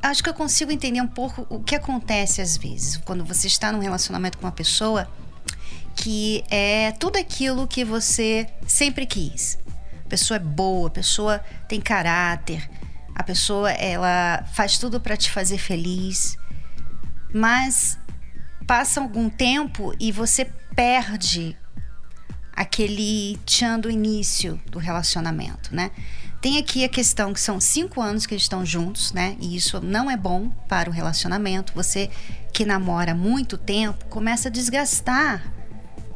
Acho 0.00 0.22
que 0.22 0.30
eu 0.30 0.34
consigo 0.34 0.70
entender 0.70 1.00
um 1.00 1.08
pouco 1.08 1.44
o 1.50 1.60
que 1.60 1.74
acontece 1.74 2.40
às 2.40 2.56
vezes 2.56 2.96
quando 2.98 3.24
você 3.24 3.48
está 3.48 3.72
num 3.72 3.80
relacionamento 3.80 4.38
com 4.38 4.46
uma 4.46 4.52
pessoa 4.52 5.08
que 5.98 6.44
é 6.48 6.92
tudo 6.92 7.18
aquilo 7.18 7.66
que 7.66 7.84
você 7.84 8.46
sempre 8.66 9.04
quis. 9.04 9.58
A 10.06 10.08
pessoa 10.08 10.36
é 10.36 10.40
boa, 10.40 10.86
a 10.86 10.92
pessoa 10.92 11.38
tem 11.68 11.80
caráter, 11.80 12.70
a 13.14 13.22
pessoa 13.24 13.72
ela 13.72 14.44
faz 14.54 14.78
tudo 14.78 15.00
para 15.00 15.16
te 15.16 15.28
fazer 15.28 15.58
feliz. 15.58 16.38
Mas 17.34 17.98
passa 18.64 19.00
algum 19.00 19.28
tempo 19.28 19.92
e 19.98 20.12
você 20.12 20.44
perde 20.74 21.56
aquele 22.52 23.36
tchan 23.44 23.80
do 23.80 23.90
início 23.90 24.60
do 24.70 24.78
relacionamento, 24.78 25.74
né? 25.74 25.90
Tem 26.40 26.58
aqui 26.58 26.84
a 26.84 26.88
questão 26.88 27.32
que 27.32 27.40
são 27.40 27.60
cinco 27.60 28.00
anos 28.00 28.24
que 28.24 28.34
eles 28.34 28.44
estão 28.44 28.64
juntos, 28.64 29.12
né? 29.12 29.36
E 29.40 29.56
isso 29.56 29.80
não 29.80 30.08
é 30.08 30.16
bom 30.16 30.48
para 30.68 30.88
o 30.88 30.92
relacionamento. 30.92 31.72
Você 31.74 32.08
que 32.52 32.64
namora 32.64 33.16
muito 33.16 33.58
tempo 33.58 34.04
começa 34.06 34.48
a 34.48 34.52
desgastar, 34.52 35.57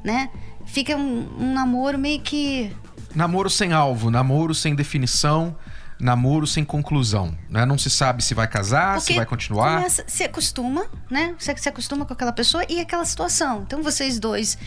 né? 0.05 0.31
Fica 0.67 0.97
um, 0.97 1.29
um 1.39 1.53
namoro 1.53 1.99
meio 1.99 2.21
que. 2.21 2.75
Namoro 3.15 3.51
sem 3.51 3.73
alvo, 3.73 4.11
namoro 4.11 4.55
sem 4.55 4.75
definição 4.75 5.57
namoro 6.03 6.49
sem 6.49 6.65
conclusão, 6.65 7.37
né? 7.49 7.65
Não 7.65 7.79
se 7.79 7.89
sabe 7.89 8.25
se 8.25 8.35
vai 8.35 8.49
casar, 8.49 8.97
Porque 8.97 9.13
se 9.13 9.17
vai 9.17 9.25
continuar. 9.25 9.77
Começa, 9.77 10.05
se 10.09 10.25
acostuma, 10.25 10.85
né? 11.09 11.35
Você 11.39 11.57
se 11.57 11.69
acostuma 11.69 12.05
com 12.05 12.13
aquela 12.13 12.33
pessoa 12.33 12.65
e 12.69 12.81
aquela 12.81 13.05
situação. 13.05 13.63
Então 13.63 13.85
vocês 13.85 14.19
dois 14.19 14.59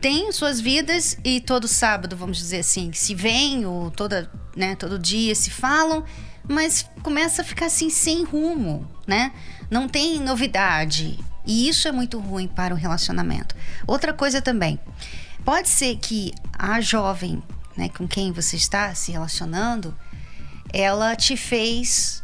têm 0.00 0.32
suas 0.32 0.58
vidas 0.58 1.18
e 1.22 1.40
todo 1.40 1.68
sábado, 1.68 2.16
vamos 2.16 2.38
dizer 2.38 2.60
assim, 2.60 2.92
se 2.92 3.14
veem 3.14 3.66
ou 3.66 3.90
toda, 3.90 4.30
né, 4.56 4.74
todo 4.76 4.98
dia 4.98 5.34
se 5.34 5.50
falam, 5.50 6.04
mas 6.48 6.88
começa 7.02 7.42
a 7.42 7.44
ficar 7.44 7.66
assim 7.66 7.90
sem 7.90 8.24
rumo, 8.24 8.88
né? 9.06 9.32
Não 9.70 9.86
tem 9.86 10.18
novidade. 10.20 11.18
E 11.48 11.66
isso 11.66 11.88
é 11.88 11.92
muito 11.92 12.20
ruim 12.20 12.46
para 12.46 12.74
o 12.74 12.76
relacionamento. 12.76 13.56
Outra 13.86 14.12
coisa 14.12 14.42
também, 14.42 14.78
pode 15.46 15.66
ser 15.70 15.96
que 15.96 16.30
a 16.52 16.78
jovem, 16.78 17.42
né, 17.74 17.88
com 17.88 18.06
quem 18.06 18.30
você 18.32 18.56
está 18.56 18.94
se 18.94 19.10
relacionando, 19.10 19.96
ela 20.70 21.16
te 21.16 21.38
fez 21.38 22.22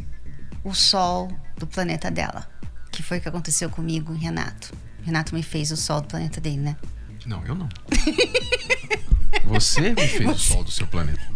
o 0.63 0.75
sol 0.75 1.33
do 1.57 1.67
planeta 1.67 2.11
dela. 2.11 2.47
Que 2.93 3.03
foi 3.03 3.17
o 3.17 3.21
que 3.23 3.29
aconteceu 3.29 3.71
comigo, 3.71 4.13
Renato. 4.13 4.77
Renato 5.03 5.35
me 5.35 5.43
fez 5.43 5.71
o 5.71 5.77
sol 5.77 6.03
do 6.03 6.09
planeta 6.09 6.39
dele, 6.39 6.59
né? 6.59 6.77
Não, 7.25 7.43
eu 7.47 7.55
não. 7.55 7.69
Você 9.47 9.81
me 9.81 10.07
fez 10.07 10.23
Você... 10.23 10.27
o 10.27 10.39
sol 10.39 10.65
do 10.65 10.71
seu 10.71 10.87
planeta. 10.87 11.34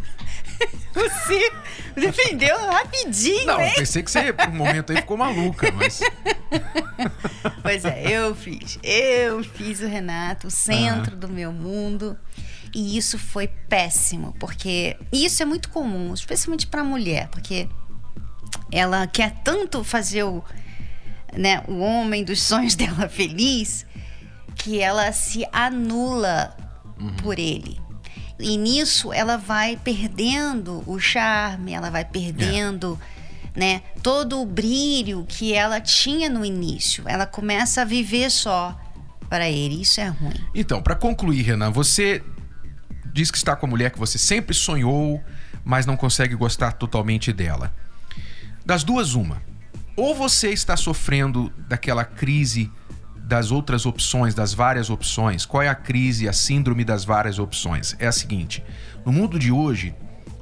Você 0.93 1.53
defendeu 1.95 2.57
rapidinho, 2.59 3.47
Não, 3.47 3.61
hein? 3.61 3.73
pensei 3.77 4.03
que 4.03 4.11
você, 4.11 4.33
por 4.33 4.49
um 4.49 4.55
momento 4.55 4.91
aí, 4.91 4.97
ficou 4.97 5.17
maluca, 5.17 5.71
mas. 5.73 6.01
Pois 7.63 7.85
é, 7.85 8.11
eu 8.11 8.35
fiz. 8.35 8.79
Eu 8.83 9.45
fiz 9.45 9.81
o 9.81 9.87
Renato, 9.87 10.49
o 10.49 10.51
centro 10.51 11.15
uhum. 11.15 11.21
do 11.21 11.29
meu 11.29 11.53
mundo. 11.53 12.19
E 12.75 12.97
isso 12.97 13.19
foi 13.19 13.47
péssimo, 13.47 14.35
porque 14.39 14.97
isso 15.13 15.43
é 15.43 15.47
muito 15.47 15.69
comum, 15.71 16.13
especialmente 16.13 16.67
para 16.67 16.81
a 16.81 16.85
mulher, 16.85 17.29
porque 17.29 17.69
ela 18.71 19.07
quer 19.07 19.35
tanto 19.43 19.83
fazer 19.85 20.25
o, 20.25 20.43
né, 21.33 21.63
o 21.69 21.79
homem 21.79 22.25
dos 22.25 22.43
sonhos 22.43 22.75
dela 22.75 23.09
feliz 23.09 23.87
que 24.55 24.81
ela 24.81 25.13
se 25.13 25.47
anula 25.53 26.57
uhum. 26.99 27.17
por 27.17 27.39
ele. 27.39 27.81
E 28.39 28.57
nisso 28.57 29.13
ela 29.13 29.37
vai 29.37 29.77
perdendo 29.77 30.83
o 30.87 30.99
charme, 30.99 31.73
ela 31.73 31.91
vai 31.91 32.05
perdendo 32.05 32.99
é. 33.55 33.59
né, 33.59 33.83
todo 34.03 34.41
o 34.41 34.47
brilho 34.47 35.25
que 35.29 35.53
ela 35.53 35.81
tinha 35.81 36.29
no 36.29 36.45
início. 36.45 37.05
Ela 37.07 37.27
começa 37.27 37.83
a 37.83 37.85
viver 37.85 38.31
só 38.31 38.79
para 39.29 39.49
ele. 39.49 39.83
Isso 39.83 40.01
é 40.01 40.09
ruim. 40.09 40.41
Então, 40.55 40.81
para 40.81 40.95
concluir, 40.95 41.43
Renan, 41.43 41.71
você 41.71 42.23
diz 43.13 43.31
que 43.31 43.37
está 43.37 43.57
com 43.57 43.67
a 43.67 43.69
mulher 43.69 43.91
que 43.91 43.99
você 43.99 44.19
sempre 44.19 44.55
sonhou, 44.55 45.23
mas 45.65 45.85
não 45.85 45.97
consegue 45.97 46.35
gostar 46.35 46.73
totalmente 46.73 47.33
dela. 47.33 47.75
Das 48.65 48.85
duas, 48.85 49.15
uma. 49.15 49.43
Ou 49.97 50.15
você 50.15 50.51
está 50.51 50.77
sofrendo 50.77 51.53
daquela 51.69 52.05
crise 52.05 52.71
das 53.29 53.51
outras 53.51 53.85
opções, 53.85 54.35
das 54.35 54.55
várias 54.55 54.89
opções. 54.89 55.45
Qual 55.45 55.63
é 55.63 55.69
a 55.69 55.75
crise, 55.75 56.27
a 56.27 56.33
síndrome 56.33 56.83
das 56.83 57.05
várias 57.05 57.39
opções? 57.39 57.95
É 57.99 58.07
a 58.07 58.13
seguinte: 58.13 58.65
no 59.05 59.13
mundo 59.13 59.39
de 59.39 59.53
hoje, 59.53 59.95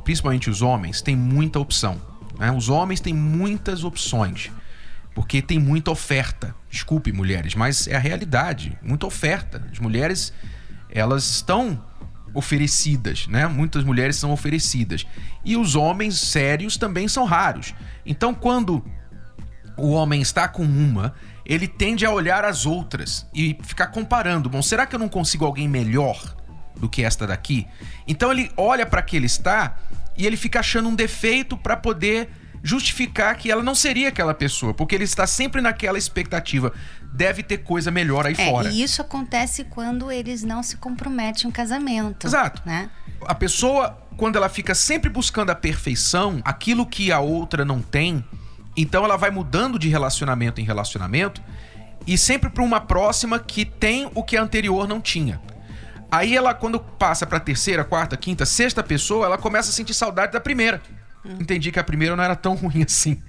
principalmente 0.04 0.48
os 0.48 0.62
homens, 0.62 1.02
têm 1.02 1.16
muita 1.16 1.58
opção. 1.58 2.00
Né? 2.38 2.52
Os 2.52 2.68
homens 2.68 3.00
têm 3.00 3.12
muitas 3.12 3.82
opções, 3.82 4.52
porque 5.16 5.42
tem 5.42 5.58
muita 5.58 5.90
oferta. 5.90 6.54
Desculpe, 6.70 7.12
mulheres, 7.12 7.56
mas 7.56 7.88
é 7.88 7.96
a 7.96 7.98
realidade. 7.98 8.78
Muita 8.80 9.04
oferta. 9.04 9.66
As 9.72 9.80
mulheres, 9.80 10.32
elas 10.88 11.28
estão 11.28 11.82
oferecidas, 12.32 13.26
né? 13.26 13.48
Muitas 13.48 13.82
mulheres 13.82 14.14
são 14.14 14.30
oferecidas. 14.30 15.04
E 15.44 15.56
os 15.56 15.74
homens 15.74 16.18
sérios 16.20 16.76
também 16.76 17.08
são 17.08 17.24
raros. 17.24 17.74
Então, 18.04 18.32
quando 18.32 18.84
o 19.76 19.90
homem 19.90 20.20
está 20.22 20.46
com 20.46 20.62
uma, 20.62 21.14
ele 21.46 21.66
tende 21.68 22.04
a 22.04 22.10
olhar 22.10 22.44
as 22.44 22.66
outras 22.66 23.26
e 23.34 23.56
ficar 23.62 23.86
comparando. 23.88 24.48
Bom, 24.50 24.60
será 24.60 24.84
que 24.86 24.94
eu 24.94 24.98
não 24.98 25.08
consigo 25.08 25.44
alguém 25.44 25.68
melhor? 25.68 26.34
do 26.78 26.90
que 26.90 27.02
esta 27.02 27.26
daqui. 27.26 27.66
Então 28.06 28.30
ele 28.30 28.50
olha 28.54 28.84
para 28.84 29.00
que 29.00 29.16
ele 29.16 29.24
está 29.24 29.78
e 30.14 30.26
ele 30.26 30.36
fica 30.36 30.60
achando 30.60 30.90
um 30.90 30.94
defeito 30.94 31.56
para 31.56 31.74
poder 31.74 32.28
justificar 32.62 33.34
que 33.36 33.50
ela 33.50 33.62
não 33.62 33.74
seria 33.74 34.08
aquela 34.08 34.34
pessoa, 34.34 34.74
porque 34.74 34.94
ele 34.94 35.04
está 35.04 35.26
sempre 35.26 35.62
naquela 35.62 35.96
expectativa. 35.96 36.70
Deve 37.14 37.42
ter 37.42 37.58
coisa 37.58 37.90
melhor 37.90 38.26
aí 38.26 38.34
É, 38.36 38.50
fora. 38.50 38.68
e 38.68 38.82
isso 38.82 39.00
acontece 39.00 39.64
quando 39.64 40.12
eles 40.12 40.42
não 40.42 40.62
se 40.62 40.76
comprometem 40.76 41.44
em 41.44 41.46
um 41.46 41.50
casamento. 41.50 42.26
Exato. 42.26 42.60
Né? 42.66 42.90
A 43.26 43.34
pessoa, 43.34 43.96
quando 44.18 44.36
ela 44.36 44.50
fica 44.50 44.74
sempre 44.74 45.08
buscando 45.08 45.48
a 45.48 45.54
perfeição, 45.54 46.42
aquilo 46.44 46.84
que 46.84 47.10
a 47.10 47.20
outra 47.20 47.64
não 47.64 47.80
tem, 47.80 48.22
então 48.76 49.04
ela 49.04 49.16
vai 49.16 49.30
mudando 49.30 49.78
de 49.78 49.88
relacionamento 49.88 50.60
em 50.60 50.64
relacionamento 50.64 51.42
e 52.06 52.16
sempre 52.16 52.50
para 52.50 52.62
uma 52.62 52.80
próxima 52.80 53.38
que 53.38 53.64
tem 53.64 54.10
o 54.14 54.22
que 54.22 54.36
a 54.36 54.42
anterior 54.42 54.86
não 54.86 55.00
tinha. 55.00 55.40
Aí 56.10 56.36
ela, 56.36 56.54
quando 56.54 56.78
passa 56.78 57.26
para 57.26 57.40
terceira, 57.40 57.84
quarta, 57.84 58.16
quinta, 58.16 58.46
sexta 58.46 58.82
pessoa, 58.82 59.26
ela 59.26 59.38
começa 59.38 59.70
a 59.70 59.72
sentir 59.72 59.94
saudade 59.94 60.32
da 60.32 60.40
primeira. 60.40 60.80
Entendi 61.24 61.72
que 61.72 61.80
a 61.80 61.84
primeira 61.84 62.14
não 62.14 62.22
era 62.22 62.36
tão 62.36 62.54
ruim 62.56 62.84
assim. 62.84 63.20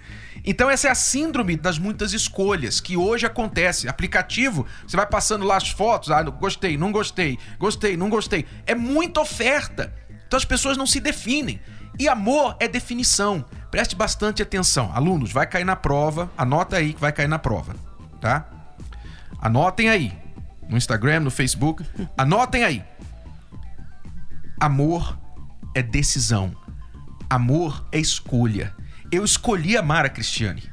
Então 0.45 0.69
essa 0.69 0.87
é 0.87 0.91
a 0.91 0.95
síndrome 0.95 1.57
das 1.57 1.79
muitas 1.79 2.13
escolhas 2.13 2.79
que 2.79 2.95
hoje 2.95 3.25
acontece. 3.25 3.87
Aplicativo, 3.89 4.65
você 4.85 4.95
vai 4.95 5.07
passando 5.07 5.45
lá 5.45 5.57
as 5.57 5.69
fotos, 5.69 6.11
ah, 6.11 6.21
gostei, 6.23 6.77
não 6.77 6.91
gostei, 6.91 7.39
gostei, 7.57 7.97
não 7.97 8.09
gostei. 8.09 8.45
É 8.65 8.75
muita 8.75 9.21
oferta. 9.21 9.93
Então 10.27 10.37
as 10.37 10.45
pessoas 10.45 10.77
não 10.77 10.85
se 10.85 10.99
definem. 10.99 11.59
E 11.99 12.07
amor 12.07 12.55
é 12.59 12.67
definição. 12.67 13.43
Preste 13.71 13.95
bastante 13.95 14.41
atenção. 14.41 14.91
Alunos, 14.93 15.31
vai 15.31 15.47
cair 15.47 15.65
na 15.65 15.75
prova, 15.75 16.31
anota 16.37 16.77
aí 16.77 16.93
que 16.93 17.01
vai 17.01 17.11
cair 17.11 17.27
na 17.27 17.39
prova, 17.39 17.75
tá? 18.21 18.45
Anotem 19.41 19.89
aí. 19.89 20.13
No 20.69 20.77
Instagram, 20.77 21.21
no 21.21 21.31
Facebook, 21.31 21.83
anotem 22.17 22.63
aí. 22.63 22.83
Amor 24.59 25.17
é 25.73 25.81
decisão. 25.81 26.55
Amor 27.29 27.87
é 27.91 27.99
escolha. 27.99 28.75
Eu 29.11 29.23
escolhi 29.23 29.77
amar 29.77 30.05
a 30.05 30.09
Cristiane. 30.09 30.63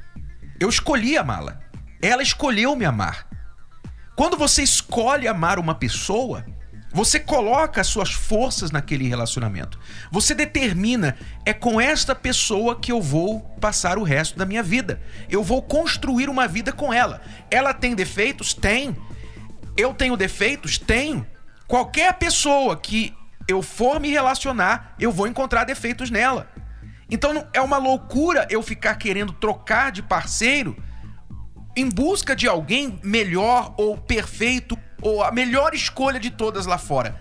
Eu 0.58 0.68
escolhi 0.68 1.16
amá-la. 1.16 1.60
Ela 2.02 2.22
escolheu 2.22 2.74
me 2.74 2.84
amar. 2.84 3.26
Quando 4.16 4.36
você 4.36 4.62
escolhe 4.62 5.26
amar 5.26 5.58
uma 5.58 5.74
pessoa, 5.74 6.44
você 6.94 7.18
coloca 7.18 7.80
as 7.80 7.88
suas 7.88 8.12
forças 8.12 8.70
naquele 8.70 9.08
relacionamento. 9.08 9.80
Você 10.12 10.32
determina, 10.32 11.16
é 11.44 11.52
com 11.52 11.80
esta 11.80 12.14
pessoa 12.14 12.78
que 12.78 12.92
eu 12.92 13.02
vou 13.02 13.40
passar 13.60 13.98
o 13.98 14.04
resto 14.04 14.38
da 14.38 14.46
minha 14.46 14.62
vida. 14.62 15.02
Eu 15.28 15.42
vou 15.42 15.60
construir 15.60 16.28
uma 16.28 16.46
vida 16.46 16.70
com 16.72 16.92
ela. 16.92 17.20
Ela 17.50 17.74
tem 17.74 17.96
defeitos? 17.96 18.54
Tem. 18.54 18.96
Eu 19.76 19.92
tenho 19.92 20.16
defeitos? 20.16 20.78
Tenho. 20.78 21.26
Qualquer 21.66 22.14
pessoa 22.14 22.76
que 22.76 23.12
eu 23.48 23.60
for 23.60 23.98
me 23.98 24.10
relacionar, 24.10 24.94
eu 24.96 25.10
vou 25.10 25.26
encontrar 25.26 25.64
defeitos 25.64 26.12
nela. 26.12 26.48
Então 27.10 27.44
é 27.52 27.60
uma 27.60 27.76
loucura 27.76 28.46
eu 28.48 28.62
ficar 28.62 28.94
querendo 28.94 29.32
trocar 29.32 29.90
de 29.90 30.00
parceiro 30.00 30.76
em 31.76 31.88
busca 31.88 32.36
de 32.36 32.46
alguém 32.46 33.00
melhor 33.02 33.74
ou 33.76 33.96
perfeito 33.98 34.78
ou 35.04 35.22
a 35.22 35.30
melhor 35.30 35.74
escolha 35.74 36.18
de 36.18 36.30
todas 36.30 36.66
lá 36.66 36.78
fora. 36.78 37.20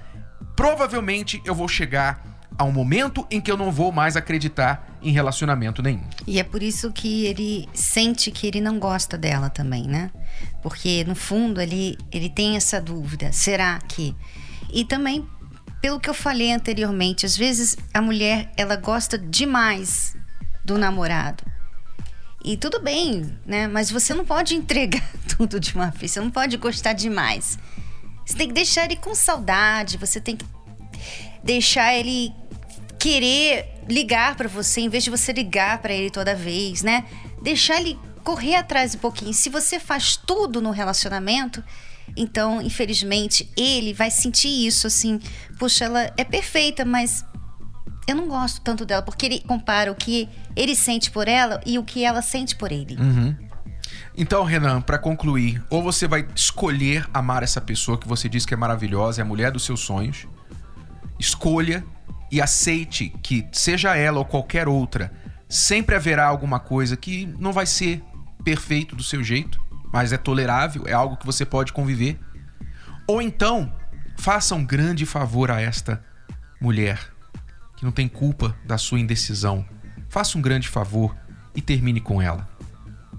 Provavelmente 0.55 1.41
eu 1.45 1.53
vou 1.53 1.67
chegar 1.67 2.33
a 2.57 2.63
um 2.63 2.71
momento 2.71 3.27
em 3.29 3.41
que 3.41 3.51
eu 3.51 3.57
não 3.57 3.71
vou 3.71 3.91
mais 3.91 4.15
acreditar 4.15 4.97
em 5.01 5.11
relacionamento 5.11 5.81
nenhum. 5.81 6.07
E 6.25 6.39
é 6.39 6.43
por 6.43 6.63
isso 6.63 6.91
que 6.91 7.25
ele 7.25 7.67
sente 7.73 8.31
que 8.31 8.47
ele 8.47 8.61
não 8.61 8.79
gosta 8.79 9.17
dela 9.17 9.49
também, 9.49 9.87
né? 9.87 10.11
Porque 10.61 11.03
no 11.03 11.15
fundo 11.15 11.59
ele, 11.59 11.97
ele 12.11 12.29
tem 12.29 12.55
essa 12.55 12.79
dúvida: 12.79 13.31
será 13.33 13.79
que? 13.79 14.15
E 14.71 14.85
também, 14.85 15.27
pelo 15.81 15.99
que 15.99 16.09
eu 16.09 16.13
falei 16.13 16.53
anteriormente, 16.53 17.25
às 17.25 17.35
vezes 17.35 17.77
a 17.93 18.01
mulher 18.01 18.51
ela 18.55 18.75
gosta 18.75 19.17
demais 19.17 20.15
do 20.63 20.77
namorado. 20.77 21.43
E 22.45 22.57
tudo 22.57 22.79
bem, 22.79 23.37
né? 23.45 23.67
Mas 23.67 23.89
você 23.89 24.13
não 24.13 24.25
pode 24.25 24.55
entregar 24.55 25.03
tudo 25.37 25.59
de 25.59 25.73
uma 25.75 25.89
vez, 25.89 26.11
você 26.11 26.19
não 26.19 26.29
pode 26.31 26.57
gostar 26.57 26.93
demais. 26.93 27.57
Você 28.25 28.37
tem 28.37 28.47
que 28.47 28.53
deixar 28.53 28.85
ele 28.85 28.95
com 28.95 29.13
saudade, 29.13 29.97
você 29.97 30.19
tem 30.19 30.35
que 30.37 30.45
deixar 31.43 31.93
ele 31.93 32.33
querer 32.99 33.69
ligar 33.89 34.35
pra 34.35 34.47
você 34.47 34.81
em 34.81 34.89
vez 34.89 35.03
de 35.03 35.09
você 35.09 35.33
ligar 35.33 35.79
pra 35.79 35.93
ele 35.93 36.09
toda 36.09 36.33
vez, 36.33 36.81
né? 36.81 37.05
Deixar 37.41 37.79
ele 37.81 37.99
correr 38.23 38.55
atrás 38.55 38.95
um 38.95 38.99
pouquinho. 38.99 39.33
Se 39.33 39.49
você 39.49 39.79
faz 39.79 40.15
tudo 40.15 40.61
no 40.61 40.71
relacionamento, 40.71 41.61
então, 42.15 42.61
infelizmente, 42.61 43.49
ele 43.57 43.93
vai 43.93 44.09
sentir 44.09 44.47
isso 44.65 44.87
assim, 44.87 45.19
puxa, 45.59 45.85
ela 45.85 46.13
é 46.15 46.23
perfeita, 46.23 46.85
mas 46.85 47.25
eu 48.07 48.15
não 48.15 48.27
gosto 48.27 48.61
tanto 48.61 48.85
dela, 48.85 49.01
porque 49.01 49.25
ele 49.25 49.39
compara 49.41 49.91
o 49.91 49.95
que 49.95 50.29
ele 50.55 50.75
sente 50.75 51.09
por 51.11 51.27
ela 51.27 51.61
e 51.65 51.77
o 51.79 51.83
que 51.83 52.03
ela 52.03 52.21
sente 52.21 52.55
por 52.55 52.71
ele. 52.71 52.95
Uhum. 52.95 53.35
Então, 54.15 54.43
Renan, 54.43 54.81
pra 54.81 54.97
concluir, 54.97 55.63
ou 55.69 55.81
você 55.81 56.07
vai 56.07 56.27
escolher 56.35 57.07
amar 57.13 57.43
essa 57.43 57.59
pessoa 57.59 57.97
que 57.97 58.07
você 58.07 58.29
diz 58.29 58.45
que 58.45 58.53
é 58.53 58.57
maravilhosa, 58.57 59.21
é 59.21 59.23
a 59.23 59.25
mulher 59.25 59.51
dos 59.51 59.65
seus 59.65 59.79
sonhos. 59.79 60.27
Escolha 61.19 61.83
e 62.31 62.41
aceite 62.41 63.13
que, 63.21 63.47
seja 63.51 63.95
ela 63.95 64.19
ou 64.19 64.25
qualquer 64.25 64.67
outra, 64.67 65.11
sempre 65.47 65.95
haverá 65.95 66.25
alguma 66.25 66.59
coisa 66.59 66.97
que 66.97 67.27
não 67.39 67.53
vai 67.53 67.65
ser 67.65 68.03
perfeito 68.43 68.95
do 68.95 69.03
seu 69.03 69.23
jeito, 69.23 69.59
mas 69.91 70.11
é 70.11 70.17
tolerável, 70.17 70.83
é 70.87 70.93
algo 70.93 71.17
que 71.17 71.25
você 71.25 71.45
pode 71.45 71.71
conviver. 71.71 72.19
Ou 73.07 73.21
então, 73.21 73.71
faça 74.17 74.55
um 74.55 74.65
grande 74.65 75.05
favor 75.05 75.51
a 75.51 75.61
esta 75.61 76.03
mulher 76.59 76.99
que 77.75 77.85
não 77.85 77.91
tem 77.91 78.07
culpa 78.07 78.55
da 78.65 78.77
sua 78.77 78.99
indecisão. 78.99 79.65
Faça 80.09 80.37
um 80.37 80.41
grande 80.41 80.67
favor 80.69 81.15
e 81.55 81.61
termine 81.61 81.99
com 81.99 82.21
ela. 82.21 82.47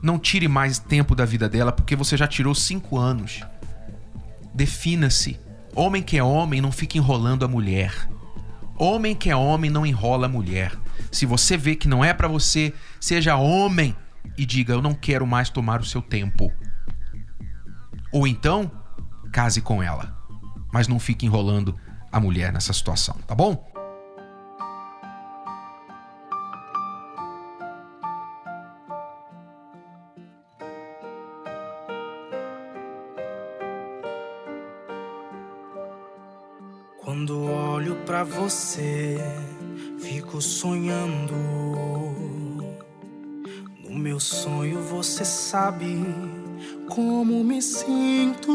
Não 0.04 0.18
tire 0.18 0.46
mais 0.48 0.78
tempo 0.78 1.14
da 1.14 1.24
vida 1.24 1.48
dela 1.48 1.72
porque 1.72 1.96
você 1.96 2.14
já 2.14 2.28
tirou 2.28 2.54
cinco 2.54 2.98
anos. 2.98 3.40
Defina-se. 4.52 5.40
Homem 5.74 6.02
que 6.02 6.18
é 6.18 6.22
homem 6.22 6.60
não 6.60 6.70
fica 6.70 6.98
enrolando 6.98 7.42
a 7.42 7.48
mulher. 7.48 8.06
Homem 8.78 9.16
que 9.16 9.30
é 9.30 9.34
homem 9.34 9.70
não 9.70 9.86
enrola 9.86 10.26
a 10.26 10.28
mulher. 10.28 10.76
Se 11.10 11.24
você 11.24 11.56
vê 11.56 11.74
que 11.74 11.88
não 11.88 12.04
é 12.04 12.12
pra 12.12 12.28
você, 12.28 12.74
seja 13.00 13.36
homem 13.36 13.96
e 14.36 14.44
diga: 14.44 14.74
Eu 14.74 14.82
não 14.82 14.92
quero 14.92 15.26
mais 15.26 15.48
tomar 15.48 15.80
o 15.80 15.86
seu 15.86 16.02
tempo. 16.02 16.52
Ou 18.12 18.26
então, 18.26 18.70
case 19.32 19.62
com 19.62 19.82
ela. 19.82 20.14
Mas 20.70 20.86
não 20.86 20.98
fique 20.98 21.24
enrolando 21.24 21.74
a 22.12 22.20
mulher 22.20 22.52
nessa 22.52 22.74
situação, 22.74 23.16
tá 23.26 23.34
bom? 23.34 23.73
Você, 38.54 39.18
fico 39.98 40.40
sonhando. 40.40 41.34
No 43.82 43.98
meu 43.98 44.20
sonho 44.20 44.80
você 44.80 45.24
sabe 45.24 46.04
como 46.88 47.42
me 47.42 47.60
sinto. 47.60 48.52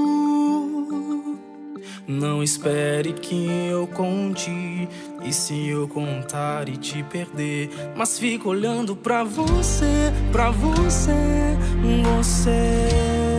Não 2.08 2.42
espere 2.42 3.12
que 3.12 3.46
eu 3.70 3.88
conte. 3.88 4.88
E 5.22 5.34
se 5.34 5.68
eu 5.68 5.86
contar 5.86 6.70
e 6.70 6.78
te 6.78 7.04
perder? 7.04 7.70
Mas 7.94 8.18
fico 8.18 8.50
olhando 8.50 8.96
pra 8.96 9.26
você, 9.26 10.14
pra 10.32 10.50
você, 10.50 11.12
você. 12.18 13.39